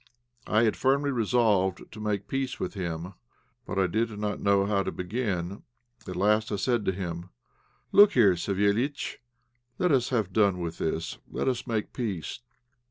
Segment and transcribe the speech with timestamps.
[0.47, 3.13] I had firmly resolved to make peace with him,
[3.67, 5.61] but I did not know how to begin.
[6.07, 7.29] At last I said to him
[7.91, 9.17] "Look here, Savéliitch,
[9.77, 12.39] let us have done with all this; let us make peace."